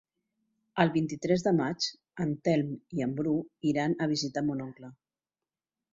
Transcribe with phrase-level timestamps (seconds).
[0.83, 1.85] El vint-i-tres de maig
[2.25, 3.35] en Telm i en Bru
[3.73, 4.91] iran a visitar mon oncle.